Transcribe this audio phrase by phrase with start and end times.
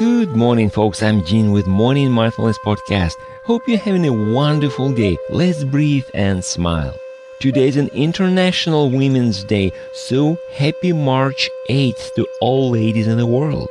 [0.00, 1.02] Good morning, folks.
[1.02, 3.16] I'm Gene with Morning Mindfulness Podcast.
[3.44, 5.18] Hope you're having a wonderful day.
[5.28, 6.98] Let's breathe and smile.
[7.38, 13.26] Today is an International Women's Day, so happy March 8th to all ladies in the
[13.26, 13.68] world.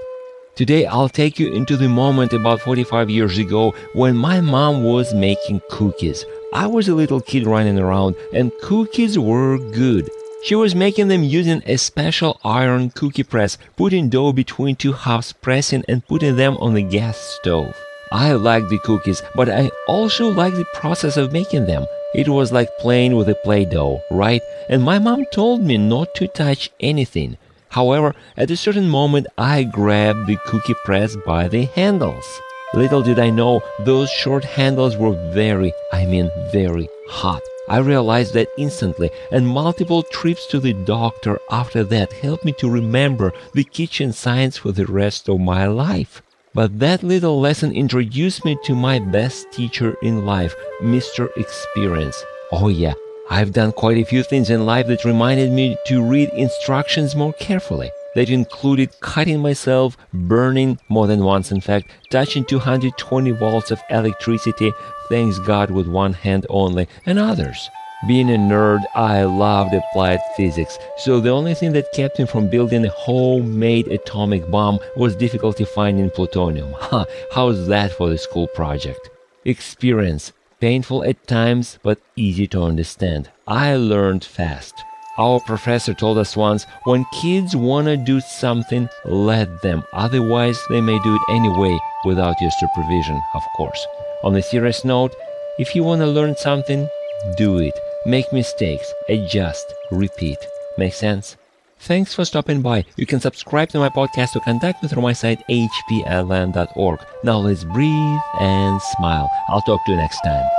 [0.53, 5.15] Today, I'll take you into the moment about 45 years ago when my mom was
[5.15, 6.27] making cookies.
[6.53, 10.11] I was a little kid running around, and cookies were good.
[10.41, 15.33] She was making them using a special iron cookie press, putting dough between two halves,
[15.33, 17.75] pressing and putting them on the gas stove.
[18.11, 21.85] I liked the cookies, but I also liked the process of making them.
[22.15, 24.41] It was like playing with a Play Doh, right?
[24.69, 27.37] And my mom told me not to touch anything.
[27.67, 32.25] However, at a certain moment, I grabbed the cookie press by the handles.
[32.73, 37.41] Little did I know, those short handles were very, I mean very hot.
[37.69, 42.69] I realized that instantly, and multiple trips to the doctor after that helped me to
[42.69, 46.23] remember the kitchen science for the rest of my life.
[46.55, 51.29] But that little lesson introduced me to my best teacher in life, Mr.
[51.37, 52.25] Experience.
[52.51, 52.95] Oh, yeah,
[53.29, 57.33] I've done quite a few things in life that reminded me to read instructions more
[57.33, 57.91] carefully.
[58.19, 64.73] That included cutting myself, burning more than once, in fact, touching 220 volts of electricity,
[65.07, 67.69] thanks God with one hand only, and others.
[68.09, 72.49] Being a nerd, I loved applied physics, so the only thing that kept me from
[72.49, 76.75] building a homemade atomic bomb was difficulty finding plutonium.
[77.31, 79.09] How's that for the school project?
[79.45, 80.33] Experience.
[80.59, 83.29] Painful at times, but easy to understand.
[83.47, 84.83] I learned fast.
[85.19, 89.83] Our professor told us once when kids want to do something, let them.
[89.91, 93.85] Otherwise, they may do it anyway without your supervision, of course.
[94.23, 95.13] On a serious note,
[95.57, 96.87] if you want to learn something,
[97.35, 97.77] do it.
[98.05, 100.37] Make mistakes, adjust, repeat.
[100.77, 101.35] Make sense?
[101.79, 102.85] Thanks for stopping by.
[102.95, 106.99] You can subscribe to my podcast or contact me through my site hpln.org.
[107.25, 109.29] Now let's breathe and smile.
[109.49, 110.58] I'll talk to you next time.